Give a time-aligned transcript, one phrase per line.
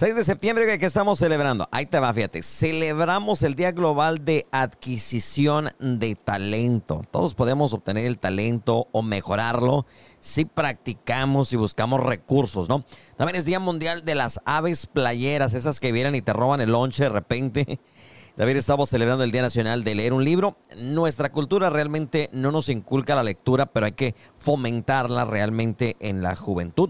[0.00, 1.68] 6 de septiembre que estamos celebrando.
[1.70, 2.42] Ahí te va, fíjate.
[2.42, 7.02] Celebramos el Día Global de Adquisición de Talento.
[7.10, 9.84] Todos podemos obtener el talento o mejorarlo
[10.20, 12.82] si practicamos y buscamos recursos, ¿no?
[13.18, 16.70] También es Día Mundial de las Aves Playeras, esas que vienen y te roban el
[16.70, 17.78] lonche de repente.
[18.36, 20.56] También estamos celebrando el Día Nacional de Leer un Libro.
[20.78, 26.36] Nuestra cultura realmente no nos inculca la lectura, pero hay que fomentarla realmente en la
[26.36, 26.88] juventud.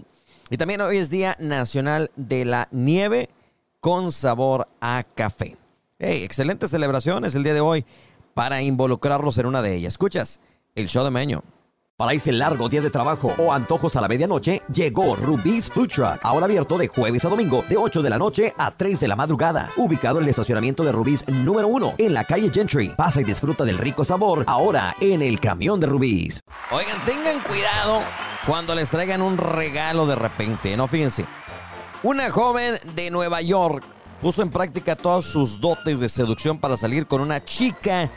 [0.51, 3.29] Y también hoy es Día Nacional de la Nieve
[3.79, 5.55] con sabor a café.
[5.97, 7.85] Hey, excelentes celebraciones el día de hoy
[8.33, 9.93] para involucrarlos en una de ellas.
[9.93, 10.41] Escuchas
[10.75, 11.41] el show de Meño.
[12.01, 16.19] Para ese largo día de trabajo o antojos a la medianoche, llegó Rubí's Food Truck.
[16.23, 19.15] Ahora abierto de jueves a domingo, de 8 de la noche a 3 de la
[19.15, 19.69] madrugada.
[19.77, 22.87] Ubicado en el estacionamiento de Rubí's número 1, en la calle Gentry.
[22.97, 26.41] Pasa y disfruta del rico sabor, ahora en el camión de Rubí's.
[26.71, 28.01] Oigan, tengan cuidado
[28.47, 30.87] cuando les traigan un regalo de repente, ¿no?
[30.87, 31.27] Fíjense.
[32.01, 33.83] Una joven de Nueva York
[34.21, 38.09] puso en práctica todas sus dotes de seducción para salir con una chica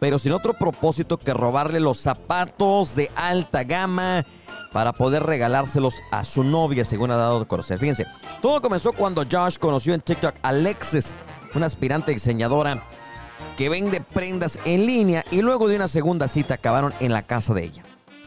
[0.00, 4.24] pero sin otro propósito que robarle los zapatos de alta gama
[4.72, 7.78] para poder regalárselos a su novia, según ha dado a conocer.
[7.78, 8.06] Fíjense,
[8.40, 11.14] todo comenzó cuando Josh conoció en TikTok a Alexis,
[11.54, 12.82] una aspirante diseñadora
[13.56, 17.52] que vende prendas en línea y luego de una segunda cita acabaron en la casa
[17.52, 17.82] de ella.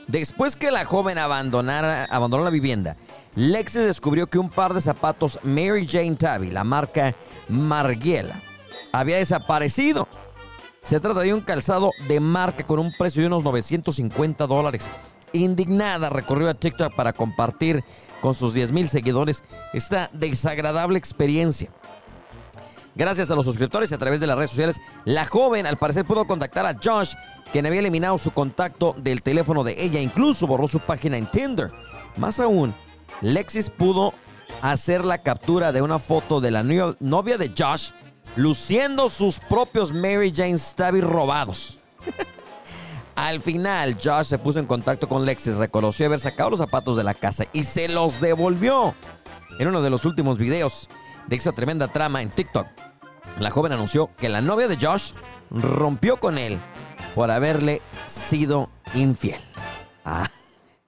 [0.08, 2.98] Después que la joven abandonara, abandonó la vivienda,
[3.36, 7.16] Lexi descubrió que un par de zapatos Mary Jane Tabby, la marca
[7.48, 8.36] Margiela,
[8.92, 10.08] había desaparecido.
[10.84, 14.90] Se trata de un calzado de marca con un precio de unos 950 dólares.
[15.32, 17.84] Indignada recorrió a TikTok para compartir
[18.22, 21.70] con sus 10 mil seguidores esta desagradable experiencia.
[22.96, 26.06] Gracias a los suscriptores y a través de las redes sociales, la joven al parecer
[26.06, 27.16] pudo contactar a Josh,
[27.52, 31.72] quien había eliminado su contacto del teléfono de ella, incluso borró su página en Tinder.
[32.18, 32.76] Más aún,
[33.22, 34.14] Lexis pudo
[34.62, 37.92] hacer la captura de una foto de la novia de Josh
[38.36, 41.80] luciendo sus propios Mary Jane Stabby robados.
[43.16, 47.04] Al final, Josh se puso en contacto con Lexis, reconoció haber sacado los zapatos de
[47.04, 48.96] la casa y se los devolvió.
[49.60, 50.90] En uno de los últimos videos
[51.28, 52.68] de esa tremenda trama en TikTok,
[53.40, 55.14] la joven anunció que la novia de Josh
[55.52, 56.60] rompió con él
[57.14, 59.40] por haberle sido infiel.
[60.04, 60.30] Ah,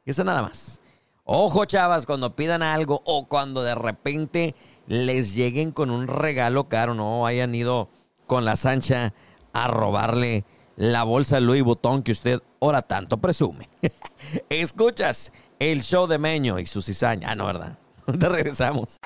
[0.04, 0.82] eso nada más.
[1.24, 4.56] Ojo, chavas, cuando pidan algo o cuando de repente
[4.88, 7.90] les lleguen con un regalo caro, no hayan ido
[8.28, 9.14] con la Sancha
[9.54, 13.70] a robarle la bolsa Louis Vuitton que usted ahora tanto presume.
[14.50, 17.30] Escuchas el show de Meño y su cizaña.
[17.32, 17.78] Ah, no, ¿verdad?
[18.20, 18.98] Te regresamos.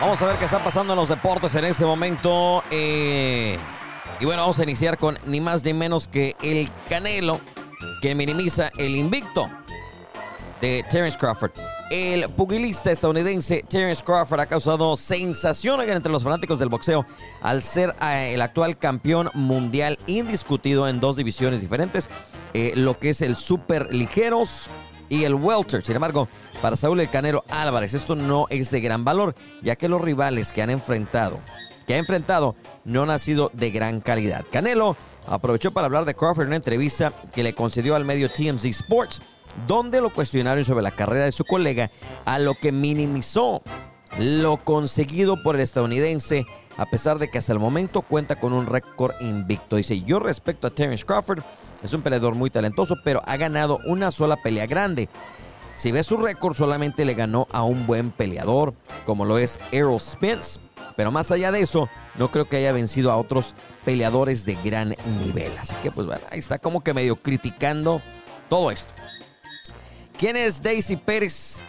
[0.00, 2.62] Vamos a ver qué está pasando en los deportes en este momento.
[2.70, 3.58] Eh,
[4.20, 7.40] y bueno, vamos a iniciar con ni más ni menos que el Canelo,
[8.00, 9.50] que minimiza el invicto
[10.60, 11.52] de Terence Crawford.
[11.90, 17.06] El pugilista estadounidense Terence Crawford ha causado sensación entre los fanáticos del boxeo
[17.42, 22.08] al ser eh, el actual campeón mundial indiscutido en dos divisiones diferentes,
[22.54, 24.68] eh, lo que es el super ligeros
[25.08, 25.82] y el welter.
[25.82, 26.28] Sin embargo,
[26.60, 30.52] para Saúl El Canelo Álvarez esto no es de gran valor, ya que los rivales
[30.52, 31.40] que han enfrentado,
[31.86, 34.44] que ha enfrentado, no han sido de gran calidad.
[34.50, 34.96] Canelo
[35.28, 39.20] aprovechó para hablar de Crawford en una entrevista que le concedió al medio TMZ Sports
[39.66, 41.90] donde lo cuestionaron sobre la carrera de su colega,
[42.24, 43.62] a lo que minimizó
[44.18, 46.46] lo conseguido por el estadounidense,
[46.76, 49.76] a pesar de que hasta el momento cuenta con un récord invicto.
[49.76, 51.42] Dice, yo respecto a Terence Crawford,
[51.82, 55.08] es un peleador muy talentoso, pero ha ganado una sola pelea grande.
[55.74, 58.74] Si ves su récord, solamente le ganó a un buen peleador,
[59.04, 60.58] como lo es Errol Spence.
[60.96, 64.96] Pero más allá de eso, no creo que haya vencido a otros peleadores de gran
[65.22, 65.52] nivel.
[65.58, 68.00] Así que, pues bueno, ahí está como que medio criticando
[68.48, 68.94] todo esto.
[70.18, 71.60] ¿Quién es Daisy Pérez?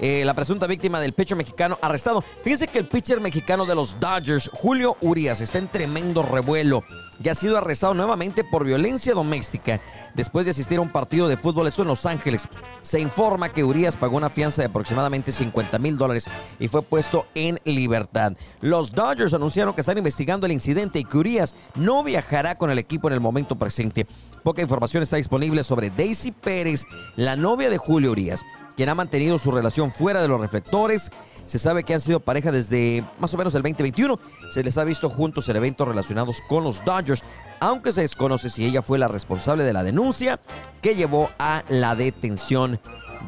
[0.00, 2.24] Eh, la presunta víctima del pitcher mexicano arrestado.
[2.42, 6.82] Fíjense que el pitcher mexicano de los Dodgers, Julio Urias, está en tremendo revuelo
[7.22, 9.78] y ha sido arrestado nuevamente por violencia doméstica
[10.14, 12.48] después de asistir a un partido de fútbol eso en Los Ángeles.
[12.80, 16.24] Se informa que Urias pagó una fianza de aproximadamente 50 mil dólares
[16.58, 18.32] y fue puesto en libertad.
[18.62, 22.78] Los Dodgers anunciaron que están investigando el incidente y que Urias no viajará con el
[22.78, 24.06] equipo en el momento presente.
[24.42, 26.86] Poca información está disponible sobre Daisy Pérez,
[27.16, 28.40] la novia de Julio Urias
[28.80, 31.10] quien ha mantenido su relación fuera de los reflectores.
[31.44, 34.18] Se sabe que han sido pareja desde más o menos el 2021.
[34.54, 37.22] Se les ha visto juntos en eventos relacionados con los Dodgers,
[37.60, 40.40] aunque se desconoce si ella fue la responsable de la denuncia
[40.80, 42.80] que llevó a la detención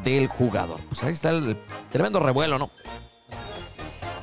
[0.03, 0.79] del jugador.
[0.89, 1.55] Pues ahí está el
[1.91, 2.71] tremendo revuelo, ¿no?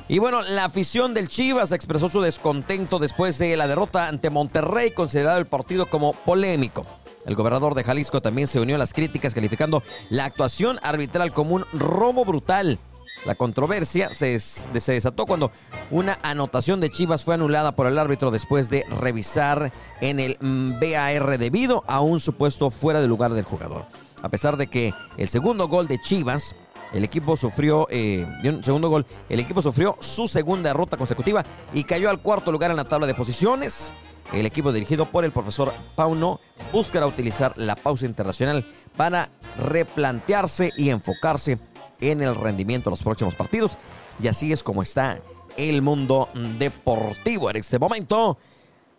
[0.09, 4.91] Y bueno, la afición del Chivas expresó su descontento después de la derrota ante Monterrey,
[4.91, 6.85] considerado el partido como polémico.
[7.25, 11.55] El gobernador de Jalisco también se unió a las críticas calificando la actuación arbitral como
[11.55, 12.79] un robo brutal
[13.25, 14.39] La controversia se,
[14.73, 15.51] desató cuando
[15.91, 21.37] una anotación de Chivas fue anulada por el árbitro después de revisar en el VAR
[21.37, 23.85] debido a un supuesto fuera de lugar del jugador.
[24.23, 26.55] A pesar de que el segundo gol de Chivas,
[26.93, 31.83] el equipo sufrió, eh, un segundo gol, el equipo sufrió su segunda derrota consecutiva y
[31.83, 33.93] cayó al cuarto lugar en la tabla de posiciones.
[34.31, 36.39] El equipo dirigido por el profesor Pauno
[36.71, 41.59] buscará utilizar la pausa internacional para replantearse y enfocarse
[41.99, 43.77] en el rendimiento de los próximos partidos.
[44.21, 45.19] Y así es como está
[45.57, 48.37] el mundo deportivo en este momento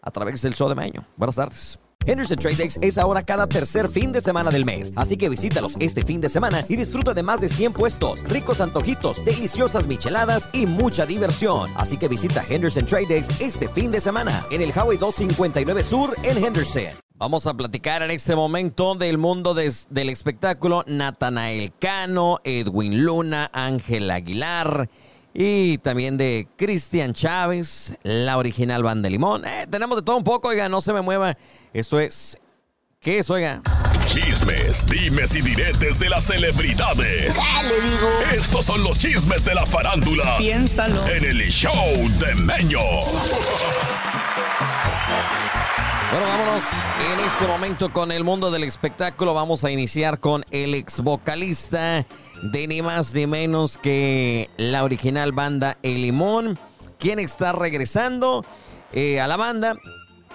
[0.02, 1.06] a través del show de Maño.
[1.16, 1.78] Buenas tardes.
[2.06, 5.74] Henderson Trade Days es ahora cada tercer fin de semana del mes, así que visítalos
[5.80, 10.48] este fin de semana y disfruta de más de 100 puestos, ricos antojitos, deliciosas micheladas
[10.52, 11.70] y mucha diversión.
[11.76, 16.14] Así que visita Henderson Trade Days este fin de semana en el Highway 259 Sur
[16.22, 17.02] en Henderson.
[17.14, 20.82] Vamos a platicar en este momento del mundo del espectáculo.
[20.88, 24.88] Natanael Cano, Edwin Luna, Ángel Aguilar
[25.34, 29.44] y también de Cristian Chávez, la original Banda Limón.
[29.44, 31.36] Eh, tenemos de todo un poco, oiga, no se me mueva.
[31.72, 32.38] Esto es.
[33.00, 33.62] ¿Qué es, oiga?
[34.06, 37.36] Chismes, dimes y diretes de las celebridades.
[37.36, 38.10] Ya le digo.
[38.32, 40.36] Estos son los chismes de la farándula.
[40.38, 41.06] Piénsalo.
[41.08, 41.74] En el show
[42.20, 42.80] de Meño.
[46.12, 46.64] Bueno, vámonos
[47.10, 49.32] en este momento con el mundo del espectáculo.
[49.32, 52.04] Vamos a iniciar con el ex vocalista
[52.42, 56.58] de ni más ni menos que la original banda El Limón,
[56.98, 58.44] quien está regresando
[58.92, 59.78] eh, a la banda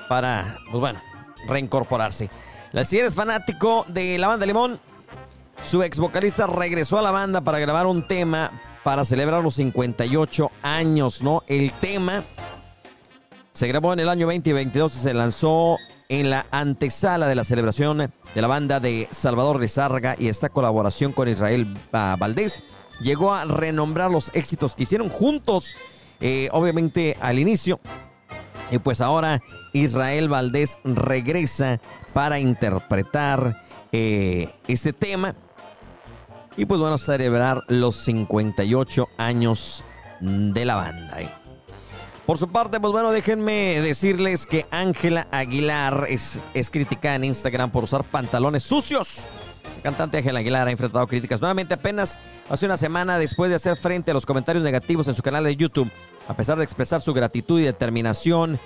[0.09, 1.00] para, pues bueno,
[1.47, 2.31] reincorporarse.
[2.83, 4.79] Si eres fanático de la banda Limón,
[5.63, 8.50] su ex vocalista regresó a la banda para grabar un tema
[8.83, 11.44] para celebrar los 58 años, ¿no?
[11.45, 12.24] El tema
[13.57, 17.98] se grabó en el año 2022 y se lanzó en la antesala de la celebración
[18.36, 22.62] de la banda de Salvador Lizárraga y esta colaboración con Israel ah, Valdés
[23.01, 25.75] llegó a renombrar los éxitos que hicieron juntos,
[26.19, 27.80] eh, obviamente al inicio.
[28.69, 29.42] Y pues ahora
[29.74, 31.81] Israel Valdés regresa
[32.13, 35.33] para interpretar eh, este tema.
[36.57, 39.83] Y pues van a celebrar los 58 años
[40.21, 41.46] de la banda.
[42.27, 47.71] Por su parte, pues bueno, déjenme decirles que Ángela Aguilar es, es criticada en Instagram
[47.71, 49.29] por usar pantalones sucios.
[49.77, 52.19] La cantante Ángela Aguilar ha enfrentado críticas nuevamente apenas
[52.50, 55.56] hace una semana después de hacer frente a los comentarios negativos en su canal de
[55.56, 55.89] YouTube.
[56.27, 58.59] A pesar de expresar su gratitud y determinación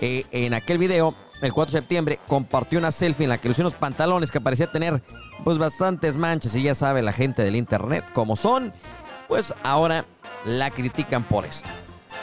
[0.00, 3.62] eh, en aquel video, el 4 de septiembre, compartió una selfie en la que lució
[3.62, 5.02] unos pantalones que parecía tener
[5.42, 8.72] pues bastantes manchas y ya sabe la gente del internet cómo son,
[9.26, 10.04] pues ahora
[10.46, 11.68] la critican por esto.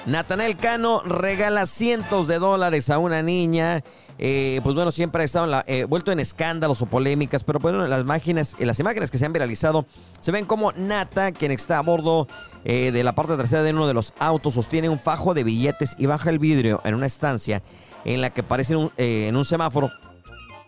[0.06, 3.84] Natanael Cano regala cientos de dólares a una niña.
[4.19, 8.02] Eh, pues bueno, siempre ha estado eh, vuelto en escándalos o polémicas, pero bueno, las
[8.02, 9.86] imágenes, las imágenes que se han viralizado
[10.19, 12.28] se ven como Nata, quien está a bordo
[12.63, 15.96] eh, de la parte trasera de uno de los autos, sostiene un fajo de billetes
[15.98, 17.63] y baja el vidrio en una estancia
[18.06, 19.90] en la que aparece en un semáforo.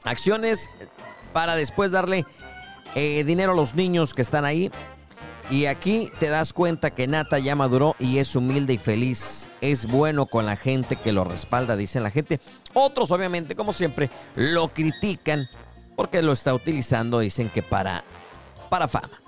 [0.04, 0.70] Acciones
[1.32, 2.26] para después darle
[2.96, 4.72] dinero a los niños que están ahí.
[5.50, 9.50] Y aquí te das cuenta que Nata ya maduró y es humilde y feliz.
[9.62, 12.42] Es bueno con la gente que lo respalda, dicen la gente.
[12.74, 15.48] Otros, obviamente, como siempre, lo critican
[15.96, 18.04] porque lo está utilizando, dicen que para,
[18.70, 19.22] para fama.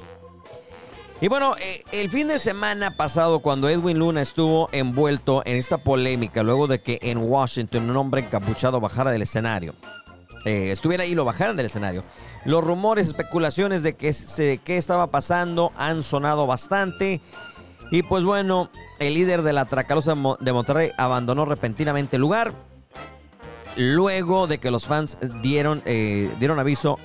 [1.21, 5.77] Y bueno, eh, el fin de semana pasado, cuando Edwin Luna estuvo envuelto en esta
[5.77, 9.73] polémica, luego de que en Washington un hombre encapuchado bajara del escenario,
[10.45, 12.03] eh, estuviera ahí y lo bajaran del escenario.
[12.45, 14.13] Los rumores, especulaciones de que
[14.63, 17.21] qué estaba pasando han sonado bastante.
[17.91, 18.69] Y pues bueno,
[18.99, 22.53] el líder de la Tracalosa de Monterrey abandonó repentinamente el lugar.
[23.75, 26.99] Luego de que los fans dieron, eh, dieron aviso,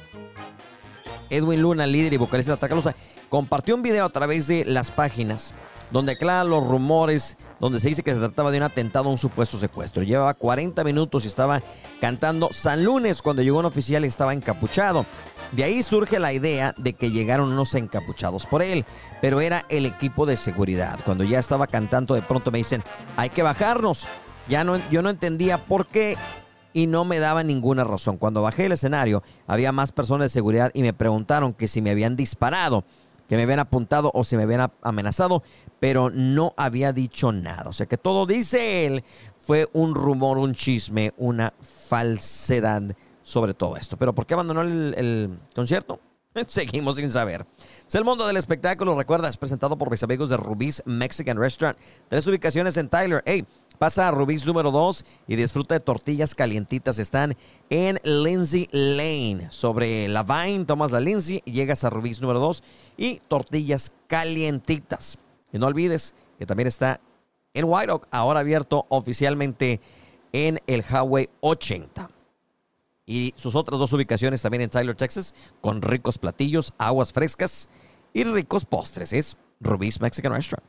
[1.31, 2.95] Edwin Luna, líder y vocalista de la Tracalosa,
[3.29, 5.55] compartió un video a través de las páginas
[5.91, 9.19] donde aclaran los rumores, donde se dice que se trataba de un atentado a un
[9.19, 10.03] supuesto secuestro.
[10.03, 11.63] Llevaba 40 minutos y estaba
[12.01, 15.07] cantando San Lunes cuando llegó un oficial y estaba encapuchado.
[15.53, 18.85] De ahí surge la idea de que llegaron unos encapuchados por él,
[19.21, 20.99] pero era el equipo de seguridad.
[21.05, 22.83] Cuando ya estaba cantando, de pronto me dicen,
[23.17, 24.07] hay que bajarnos.
[24.49, 26.17] Ya no, yo no entendía por qué
[26.73, 28.17] y no me daba ninguna razón.
[28.17, 31.91] Cuando bajé el escenario, había más personas de seguridad y me preguntaron que si me
[31.91, 32.85] habían disparado
[33.29, 35.43] que me habían apuntado o si me habían amenazado,
[35.81, 37.69] pero no había dicho nada.
[37.69, 39.05] O sea que todo, dice él,
[39.39, 42.83] fue un rumor, un chisme, una falsedad
[43.23, 43.97] sobre todo esto.
[43.97, 46.01] Pero ¿por qué abandonó el, concierto?
[46.47, 47.47] Seguimos sin saber.
[47.87, 48.97] Es el mundo del espectáculo.
[48.97, 51.79] Recuerda, es presentado por mis amigos de Rubí's Mexican Restaurant.
[52.09, 53.23] Tres ubicaciones en Tyler.
[53.25, 53.47] Hey,
[53.79, 57.01] Pasa a Rubí's número 2 y disfruta de tortillas calientitas.
[57.01, 57.37] Están
[57.71, 59.49] en Lindsay Lane.
[59.51, 62.63] Sobre la Vine, tomas la Lindsay llegas a Rubí's número 2
[62.97, 65.19] y tortillas calientitas.
[65.55, 67.01] Y no olvides que también está
[67.55, 69.81] en White Oak, ahora abierto oficialmente
[70.33, 72.11] en el Highway 80.
[73.07, 77.69] Y sus otras dos ubicaciones también en Tyler, Texas, con ricos platillos, aguas frescas
[78.13, 79.13] y ricos postres.
[79.13, 80.69] Es Rubí's Mexican Restaurant.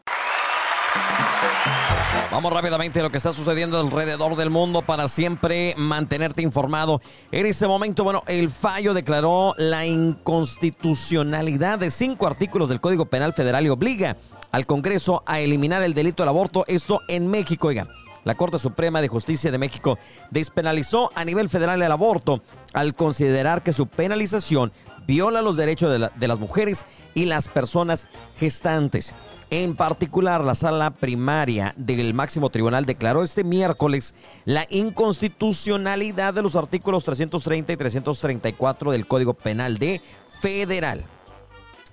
[2.32, 7.01] Vamos rápidamente a lo que está sucediendo alrededor del mundo para siempre mantenerte informado.
[7.32, 13.34] En ese momento, bueno, el fallo declaró la inconstitucionalidad de cinco artículos del Código Penal
[13.34, 14.18] Federal y obliga
[14.55, 16.63] al Congreso a eliminar el delito del aborto.
[16.67, 17.89] Esto en México, oiga.
[18.24, 20.00] La Corte Suprema de Justicia de México
[20.31, 24.71] despenalizó a nivel federal el aborto al considerar que su penalización
[25.05, 28.07] viola los derechos de, de las mujeres y las personas
[28.38, 29.13] gestantes.
[29.50, 36.55] En particular, la sala primaria del máximo tribunal declaró este miércoles la inconstitucionalidad de los
[36.55, 40.01] artículos 330 y 334 del Código Penal de
[40.39, 41.05] Federal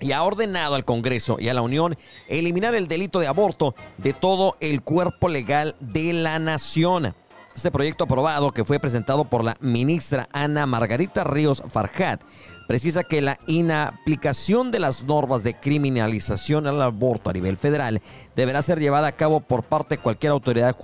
[0.03, 1.97] y ha ordenado al Congreso y a la Unión
[2.29, 7.15] eliminar el delito de aborto de todo el cuerpo legal de la nación.
[7.55, 12.23] Este proyecto aprobado, que fue presentado por la ministra Ana Margarita Ríos Farjat,
[12.73, 18.01] precisa que la inaplicación de las normas de criminalización al aborto a nivel federal
[18.35, 20.75] deberá ser llevada a cabo por parte de cualquier autoridad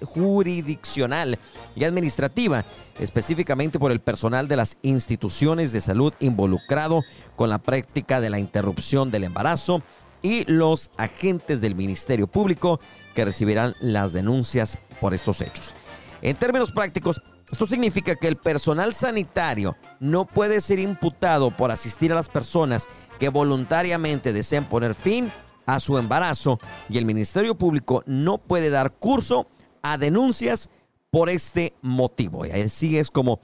[0.00, 1.38] jurisdiccional
[1.74, 2.64] y administrativa,
[2.98, 7.04] específicamente por el personal de las instituciones de salud involucrado
[7.36, 9.82] con la práctica de la interrupción del embarazo
[10.22, 12.80] y los agentes del Ministerio Público
[13.14, 15.74] que recibirán las denuncias por estos hechos.
[16.22, 22.12] En términos prácticos, esto significa que el personal sanitario no puede ser imputado por asistir
[22.12, 22.88] a las personas
[23.18, 25.30] que voluntariamente deseen poner fin
[25.64, 29.46] a su embarazo y el Ministerio Público no puede dar curso
[29.82, 30.68] a denuncias
[31.10, 32.46] por este motivo.
[32.46, 33.40] Y así es como,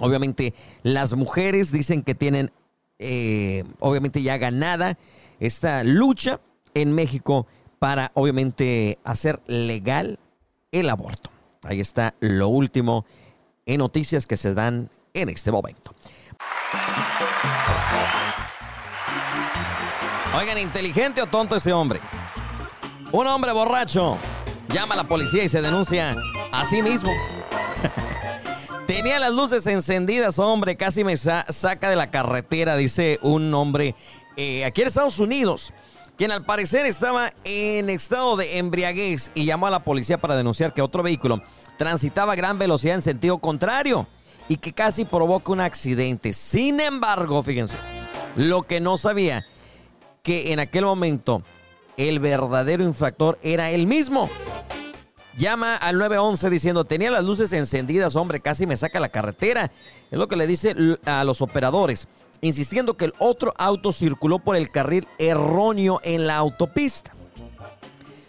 [0.00, 2.50] obviamente, las mujeres dicen que tienen,
[2.98, 4.98] eh, obviamente, ya ganada
[5.38, 6.40] esta lucha
[6.74, 7.46] en México
[7.78, 10.18] para, obviamente, hacer legal
[10.72, 11.30] el aborto.
[11.62, 13.04] Ahí está lo último
[13.68, 15.94] en noticias que se dan en este momento.
[20.36, 22.00] Oigan, inteligente o tonto ese hombre.
[23.12, 24.16] Un hombre borracho
[24.70, 26.16] llama a la policía y se denuncia
[26.50, 27.12] a sí mismo.
[28.86, 33.94] Tenía las luces encendidas, hombre, casi me saca de la carretera, dice un hombre
[34.36, 35.74] eh, aquí en Estados Unidos,
[36.16, 40.72] quien al parecer estaba en estado de embriaguez y llamó a la policía para denunciar
[40.72, 41.42] que otro vehículo
[41.78, 44.06] transitaba a gran velocidad en sentido contrario
[44.48, 46.34] y que casi provoca un accidente.
[46.34, 47.78] Sin embargo, fíjense,
[48.36, 49.46] lo que no sabía,
[50.22, 51.42] que en aquel momento
[51.96, 54.28] el verdadero infractor era él mismo.
[55.36, 59.70] Llama al 911 diciendo, tenía las luces encendidas, hombre, casi me saca la carretera.
[60.10, 62.08] Es lo que le dice a los operadores,
[62.40, 67.14] insistiendo que el otro auto circuló por el carril erróneo en la autopista.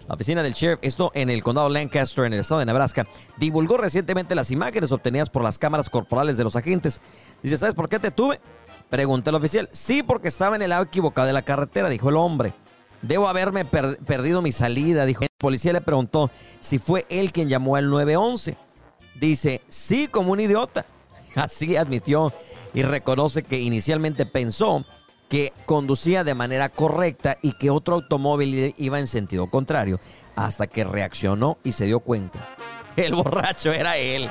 [0.09, 3.77] La oficina del sheriff, esto en el condado Lancaster, en el estado de Nebraska, divulgó
[3.77, 6.99] recientemente las imágenes obtenidas por las cámaras corporales de los agentes.
[7.43, 8.41] Dice, ¿sabes por qué te tuve?
[8.89, 9.69] Pregunté al oficial.
[9.71, 12.53] Sí, porque estaba en el lado equivocado de la carretera, dijo el hombre.
[13.03, 15.21] Debo haberme perdido mi salida, dijo.
[15.21, 18.57] El policía le preguntó si fue él quien llamó al 911.
[19.13, 20.87] Dice, sí, como un idiota.
[21.35, 22.33] Así admitió
[22.73, 24.83] y reconoce que inicialmente pensó
[25.29, 29.99] que conducía de manera correcta y que otro automóvil iba en sentido contrario,
[30.35, 32.39] hasta que reaccionó y se dio cuenta.
[32.95, 34.29] El borracho era él.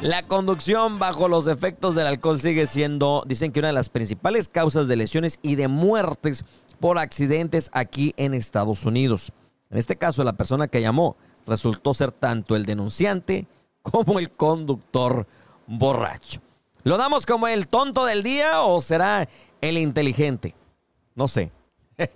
[0.00, 4.48] La conducción bajo los efectos del alcohol sigue siendo, dicen que una de las principales
[4.48, 6.44] causas de lesiones y de muertes
[6.78, 9.32] por accidentes aquí en Estados Unidos.
[9.70, 11.16] En este caso, la persona que llamó
[11.46, 13.46] resultó ser tanto el denunciante
[13.82, 15.26] como el conductor
[15.66, 16.40] borracho.
[16.84, 19.28] ¿Lo damos como el tonto del día o será
[19.68, 20.56] el inteligente.
[21.14, 21.52] No sé.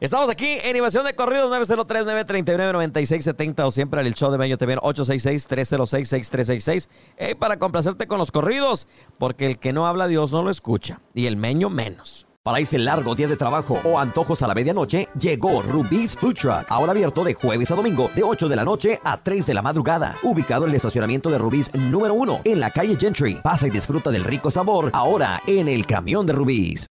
[0.00, 6.88] Estamos aquí en Invasión de Corridos 903-939-9670 o siempre el show de Medio TV 866-306-6366
[7.36, 8.86] para complacerte con los corridos,
[9.18, 12.27] porque el que no habla Dios no lo escucha y el meño menos.
[12.44, 16.66] Para ese largo día de trabajo o antojos a la medianoche, llegó Rubí's Food Truck.
[16.68, 19.60] Ahora abierto de jueves a domingo, de 8 de la noche a 3 de la
[19.60, 20.16] madrugada.
[20.22, 23.34] Ubicado en el estacionamiento de Rubí's número 1, en la calle Gentry.
[23.42, 26.86] Pasa y disfruta del rico sabor, ahora en el camión de Rubí's.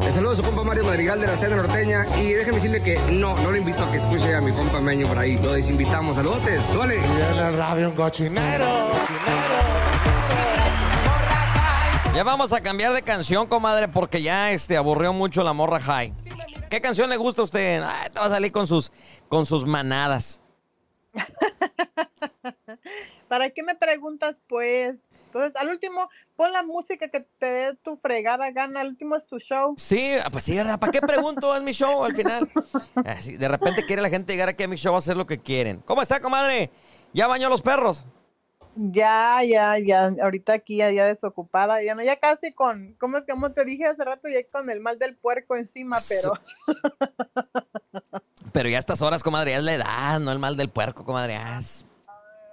[0.00, 2.98] Le saludo a su compa Mario Madrigal de la Cena Norteña y déjeme decirle que
[3.12, 5.38] no, no le invito a que escuche a mi compa Meño por ahí.
[5.40, 6.16] Lo desinvitamos.
[6.16, 6.40] Saludos,
[6.72, 6.96] suele.
[6.96, 10.57] Y en el radio un cochinero, cochinero.
[12.14, 16.12] Ya vamos a cambiar de canción, comadre, porque ya este, aburrió mucho la morra high.
[16.68, 17.82] ¿Qué canción le gusta a usted?
[18.12, 18.90] te va a salir con sus,
[19.28, 20.42] con sus manadas.
[23.28, 24.96] ¿Para qué me preguntas, pues?
[25.26, 28.80] Entonces, al último, pon la música que te dé tu fregada gana.
[28.80, 29.74] Al último es tu show.
[29.76, 30.80] Sí, ah, pues sí, ¿verdad?
[30.80, 31.54] ¿Para qué pregunto?
[31.54, 32.50] Es mi show al final.
[33.04, 35.38] Así, de repente quiere la gente llegar aquí a mi show a hacer lo que
[35.38, 35.82] quieren.
[35.84, 36.70] ¿Cómo está, comadre?
[37.12, 38.04] ¿Ya bañó los perros?
[38.80, 40.12] Ya, ya, ya.
[40.22, 41.82] Ahorita aquí ya, ya desocupada.
[41.82, 44.98] Ya no, ya casi con, como, como te dije hace rato, ya con el mal
[44.98, 46.32] del puerco encima, pero.
[48.52, 51.04] Pero ya a estas horas, comadre, ya es la edad, no el mal del puerco,
[51.04, 51.34] comadre.
[51.34, 51.84] ya es-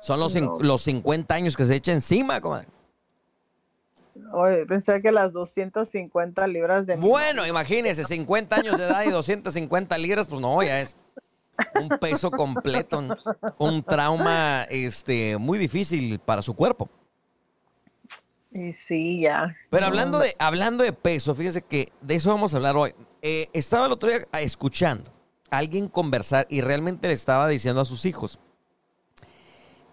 [0.02, 2.68] Son los, cin- los 50 años que se echa encima, comadre.
[4.34, 6.96] Oye, pensé que las 250 libras de.
[6.98, 10.96] Bueno, imagínese, 50 años de edad y 250 libras, pues no, ya es
[11.82, 13.16] un peso completo, un,
[13.58, 16.90] un trauma este, muy difícil para su cuerpo.
[18.52, 19.54] Y sí, ya.
[19.70, 22.94] Pero hablando de, hablando de peso, fíjese que de eso vamos a hablar hoy.
[23.22, 25.12] Eh, estaba el otro día ah, escuchando
[25.52, 28.40] a alguien conversar y realmente le estaba diciendo a sus hijos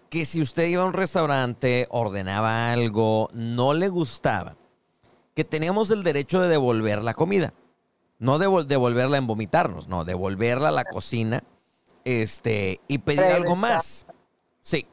[0.09, 4.55] que si usted iba a un restaurante, ordenaba algo, no le gustaba,
[5.33, 7.53] que teníamos el derecho de devolver la comida.
[8.19, 11.43] No devol- devolverla en vomitarnos, no, devolverla a la cocina
[12.05, 14.05] este, y pedir algo más.
[14.61, 14.87] Sí.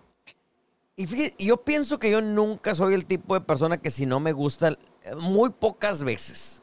[0.96, 4.20] Y fíjate, yo pienso que yo nunca soy el tipo de persona que si no
[4.20, 6.62] me gusta, eh, muy pocas veces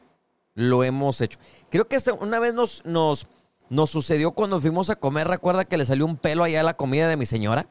[0.54, 1.38] lo hemos hecho.
[1.70, 3.26] Creo que hasta una vez nos, nos,
[3.68, 6.76] nos sucedió cuando fuimos a comer, recuerda que le salió un pelo allá a la
[6.76, 7.66] comida de mi señora.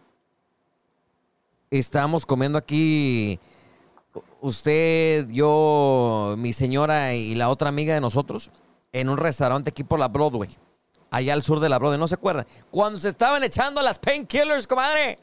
[1.69, 3.39] Estábamos comiendo aquí,
[4.39, 8.51] usted, yo, mi señora y la otra amiga de nosotros,
[8.93, 10.49] en un restaurante aquí por la Broadway,
[11.11, 12.45] allá al sur de la Broadway, ¿no se acuerdan?
[12.71, 15.17] Cuando se estaban echando las painkillers, comadre.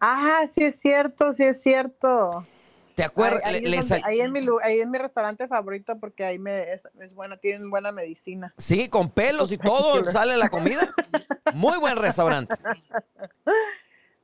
[0.00, 2.46] Ah, sí es cierto, sí es cierto.
[2.94, 3.42] ¿Te acuerdas?
[3.44, 5.46] Ahí, ahí Le- es le donde- sal- ahí en mi, lu- ahí en mi restaurante
[5.46, 8.52] favorito porque ahí me, es, es buena, tienen buena medicina.
[8.58, 10.92] Sí, con pelos y todo sale la comida.
[11.54, 12.56] Muy buen restaurante.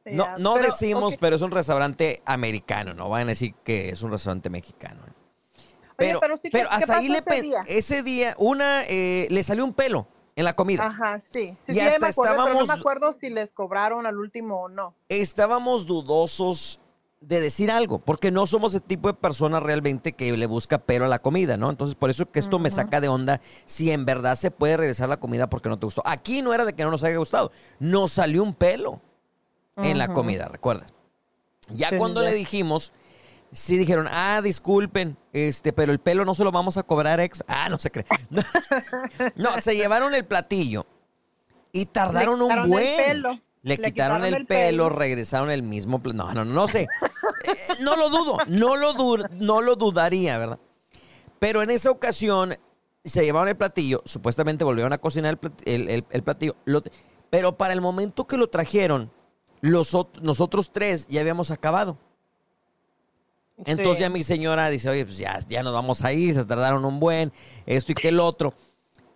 [0.04, 3.88] No, Ya, no pero, decimos, pero es un restaurante americano, no van a decir que
[3.88, 5.02] es un restaurante mexicano.
[5.96, 7.62] Pero, pero sí, ¿qué- pero hasta ahí le ese día?
[7.68, 10.86] ese día una eh, le salió un pelo en la comida.
[10.86, 11.56] Ajá, sí.
[11.64, 14.06] Sí, Y sí, ya hasta me acuerdo, pero no estábamos- me acuerdo si les cobraron
[14.06, 14.94] al último o no.
[15.08, 16.80] Estábamos dudosos
[17.20, 21.06] de decir algo, porque no somos el tipo de persona realmente que le busca pero
[21.06, 21.70] a la comida, ¿no?
[21.70, 25.08] Entonces, por eso que esto me saca de onda si en verdad se puede regresar
[25.08, 26.02] la comida porque no te gustó.
[26.04, 29.00] Aquí no era de que no nos haya gustado, nos salió un pelo
[29.76, 30.92] en la comida, ¿recuerdas?
[31.70, 32.28] Ya Sí, cuando ya.
[32.28, 32.92] le dijimos,
[33.54, 37.42] sí dijeron, ah, disculpen, este, pero el pelo no se lo vamos a cobrar ex.
[37.48, 38.04] Ah, no se cree.
[39.36, 40.86] No, se llevaron el platillo
[41.72, 42.96] y tardaron un quitaron el buen.
[42.96, 43.30] pelo.
[43.62, 44.88] Le, Le quitaron, quitaron el, el pelo, pelo.
[44.90, 46.00] regresaron el mismo.
[46.04, 46.82] No, no, no, no sé.
[46.82, 50.58] Eh, no lo dudo, no lo, du- no lo dudaría, ¿verdad?
[51.38, 52.56] Pero en esa ocasión
[53.04, 56.82] se llevaron el platillo, supuestamente volvieron a cocinar el, el- el- platillo, lo-
[57.30, 59.10] pero para el momento que lo trajeron,
[59.62, 61.98] los, ot- nosotros tres ya habíamos acabado.
[63.58, 64.00] Entonces Sí.
[64.02, 66.98] ya mi señora dice, oye, pues ya, ya nos vamos a ir, se tardaron un
[66.98, 67.32] buen,
[67.66, 68.54] esto y que el otro.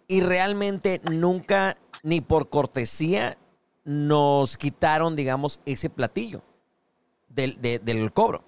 [0.06, 3.36] Y realmente nunca, ni por cortesía,
[3.84, 6.42] nos quitaron, digamos, ese platillo
[7.28, 8.44] del, de- del cobro.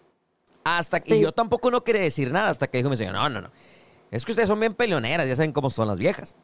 [0.65, 3.29] Hasta que y yo tampoco no quería decir nada, hasta que dijo mi señora, no,
[3.29, 3.51] no, no.
[4.11, 6.37] Es que ustedes son bien peleoneras, ya saben cómo son las viejas.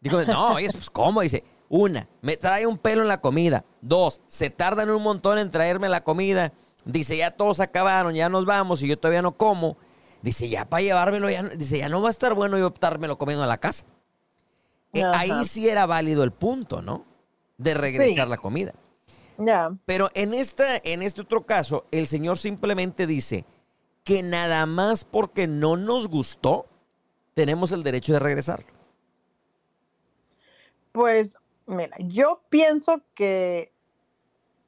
[0.00, 1.20] Dijo, no, oye, pues ¿cómo?
[1.22, 3.64] Dice, una, me trae un pelo en la comida.
[3.80, 6.52] Dos, se tardan un montón en traerme la comida.
[6.84, 9.76] Dice, ya todos acabaron, ya nos vamos y yo todavía no como.
[10.22, 13.42] Dice, ya para llevármelo, ya, dice, ya no va a estar bueno yo optármelo comiendo
[13.44, 13.84] en la casa.
[14.92, 17.04] Eh, ahí sí era válido el punto, ¿no?
[17.58, 18.30] De regresar Sí.
[18.30, 18.74] la comida.
[19.38, 19.70] Ya.
[19.86, 23.46] Pero en, esta, en este otro caso, el señor simplemente dice
[24.04, 26.66] que nada más porque no nos gustó,
[27.34, 28.70] tenemos el derecho de regresarlo.
[30.92, 31.34] Pues,
[31.66, 33.71] mira, yo pienso que,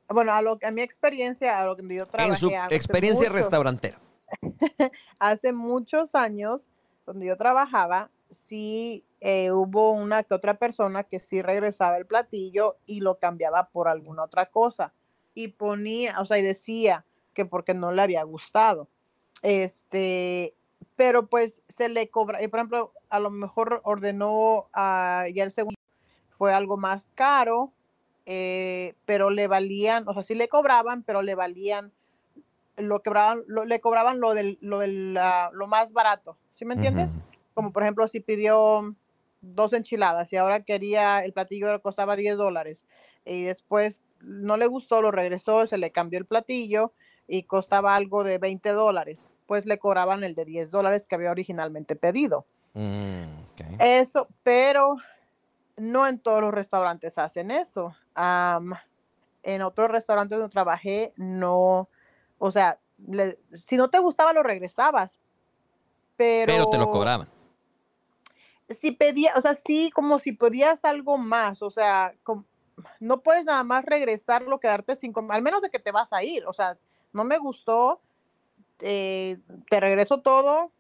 [0.09, 3.39] bueno, a, lo, a mi experiencia, a lo que yo trabajé en su experiencia mucho-
[3.39, 4.01] restaurantera.
[5.19, 6.69] hace muchos años,
[7.07, 12.77] donde yo trabajaba, sí eh, hubo una que otra persona que sí regresaba el platillo
[12.87, 14.93] y lo cambiaba por alguna otra cosa.
[15.35, 18.89] Y ponía, o sea, y decía que porque no le había gustado.
[19.43, 20.55] Este,
[20.97, 25.53] pero pues se le cobra, y por ejemplo, a lo mejor ordenó ah, ya el
[25.53, 25.79] segundo,
[26.31, 27.73] fue algo más caro,
[28.27, 31.93] eh, pero le valían, o sea, sí le cobraban, pero le valían
[32.77, 36.75] lo quebraban, lo- le cobraban lo del, lo del, ah, lo más barato, ¿sí me
[36.75, 37.17] entiendes?
[37.55, 38.97] Como por ejemplo si pidió
[39.41, 42.85] dos enchiladas y ahora quería, el platillo costaba 10 dólares
[43.25, 46.93] y después no le gustó, lo regresó, se le cambió el platillo
[47.29, 51.31] y costaba algo de 20 dólares, pues le cobraban el de 10 dólares que había
[51.31, 52.45] originalmente pedido.
[52.73, 53.23] Mm.
[53.79, 54.97] Eso, pero
[55.77, 57.95] no en todos los restaurantes hacen eso.
[58.15, 58.73] Am,
[59.43, 61.89] en otros restaurantes donde trabajé, no,
[62.39, 65.19] o sea, le- si no te gustaba, lo regresabas.
[66.17, 67.29] Pero, Pero te lo cobraban.
[68.69, 72.15] si pedía, o sea, sí, como si pedías algo más, o sea,
[73.01, 76.23] no puedes nada más regresarlo, quedarte sin, com- al menos de que te vas a
[76.23, 76.79] ir, o sea,
[77.13, 78.01] no me gustó,
[78.81, 80.73] eh, te regreso todo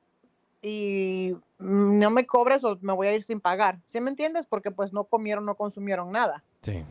[0.62, 4.46] y no me cobres o me voy a ir sin pagar, ¿sí me entiendes?
[4.46, 6.84] Porque pues no comieron, no consumieron nada, Sí.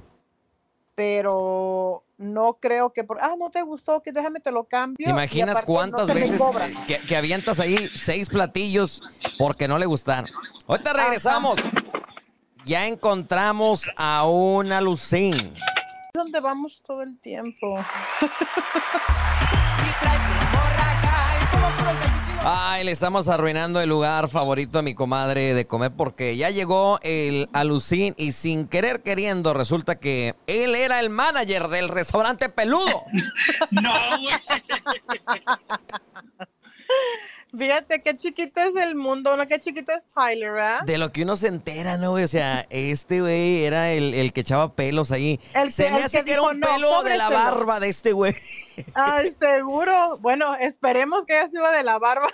[0.96, 5.06] Pero no creo que, por, ah, no te gustó, que déjame te lo cambio.
[5.06, 6.42] ¿Te imaginas no cuántas veces
[6.88, 9.02] que, que avientas ahí seis platillos
[9.38, 10.30] porque no le gustaron?
[10.68, 11.60] Ahorita regresamos.
[12.66, 15.36] Ya encontramos a una Lucín.
[16.14, 17.76] ¿Dónde vamos todo el tiempo?
[22.46, 27.00] Ay, le estamos arruinando el lugar favorito a mi comadre de comer porque ya llegó
[27.02, 33.04] el Alucín y sin querer queriendo resulta que él era el manager del restaurante peludo.
[33.72, 34.34] No, güey.
[37.58, 39.48] Fíjate qué chiquito es el mundo, ¿no?
[39.48, 40.82] Qué chiquito es Tyler, ¿verdad?
[40.86, 42.24] De lo que uno se entera, ¿no, güey?
[42.24, 45.40] O sea, este güey era el, el que echaba pelos ahí.
[45.54, 47.52] El se que- me el hace que que, era un "No, pelo de la cóbreselo".
[47.52, 48.34] barba de este güey.
[48.96, 50.18] Ay, seguro.
[50.18, 52.28] Bueno, esperemos que ella se iba de la barba.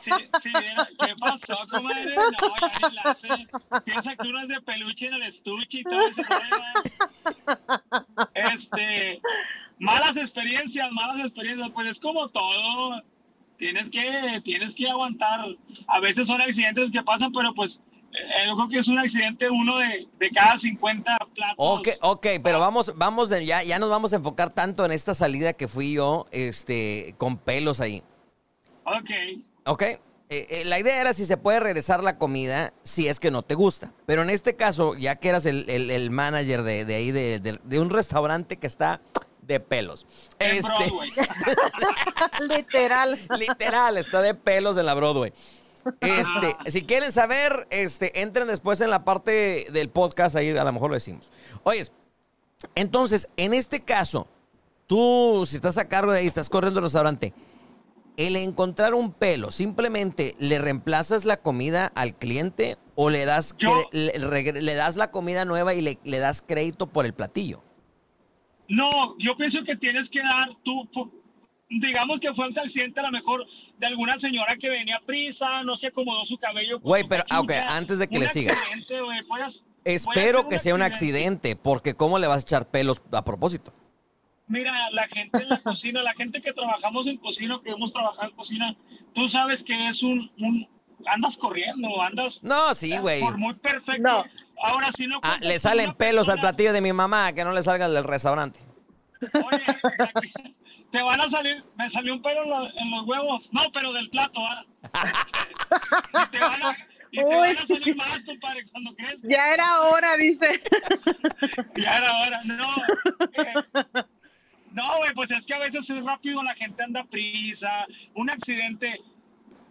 [0.00, 2.16] Sí, sí, mira, ¿qué pasó, comadre?
[2.16, 2.24] No,
[2.60, 3.28] ya ni la sé.
[3.84, 6.64] Piensa que uno es de peluche en el estuche y todo ese rollo,
[8.34, 8.50] ¿eh?
[8.52, 9.20] Este,
[9.78, 13.00] malas experiencias, malas experiencias, pues es como todo.
[13.58, 15.40] Tienes que, tienes que aguantar.
[15.88, 17.80] A veces son accidentes que pasan, pero pues
[18.12, 21.54] eh, yo creo que es un accidente uno de, de cada 50 platos.
[21.58, 25.52] Ok, ok, pero vamos, vamos, ya, ya nos vamos a enfocar tanto en esta salida
[25.52, 28.02] que fui yo, este, con pelos ahí.
[28.84, 29.10] Ok.
[29.66, 29.82] ¿Ok?
[29.82, 33.42] Eh, eh, la idea era si se puede regresar la comida si es que no
[33.42, 33.92] te gusta.
[34.06, 37.40] Pero en este caso, ya que eras el, el- el manager de, de ahí, de,
[37.40, 39.00] de- de un restaurante que está
[39.48, 40.06] de pelos.
[40.38, 41.10] En Este, Broadway.
[42.56, 43.18] Literal.
[43.38, 45.32] literal, está de pelos en la Broadway.
[46.00, 50.72] Este, si quieren saber, este, entren después en la parte del podcast, ahí a lo
[50.72, 51.32] mejor lo decimos.
[51.64, 51.92] Oyes,
[52.74, 54.28] entonces, en este caso,
[54.86, 57.32] tú, si estás a cargo de ahí, estás corriendo el restaurante,
[58.18, 63.88] el encontrar un pelo, simplemente le reemplazas la comida al cliente o le das, Yo-
[63.92, 67.62] le, das la comida nueva y le, le das crédito por el platillo.
[68.68, 70.88] No, yo pienso que tienes que dar tú,
[71.70, 73.46] digamos que fue un accidente a lo mejor
[73.78, 76.78] de alguna señora que venía a prisa, no se acomodó su cabello.
[76.80, 77.76] Güey, pero, ok, cachucha.
[77.76, 78.28] antes de que Un le
[79.26, 83.72] puedes- Espero que sea un accidente, porque ¿cómo le vas a echar pelos a propósito?
[84.46, 88.28] Mira, la gente en la cocina, la gente que trabajamos en cocina, que hemos trabajado
[88.30, 88.76] en cocina,
[89.14, 90.68] tú sabes que es un, un
[91.06, 93.20] andas corriendo, andas No, sí, güey.
[93.20, 94.02] por muy perfecto.
[94.02, 94.24] No.
[94.62, 97.62] Ahora si no Ah, le salen pelos al platillo de mi mamá, que no le
[97.62, 98.60] salga del restaurante.
[99.32, 99.62] Oye,
[99.98, 100.32] aquí
[100.90, 103.92] te van a salir, me salió un pelo en, lo- en los huevos, no, pero
[103.92, 104.64] del plato, ¿ah?
[106.24, 106.76] y te van a,
[107.10, 109.20] y te van a salir más, compadre, cuando crees.
[109.22, 110.62] Ya era hora, dice.
[111.76, 112.74] Ya era hora, no.
[113.34, 113.54] eh,
[114.72, 119.00] no, güey, pues es que a veces es rápido, la gente anda prisa, un accidente.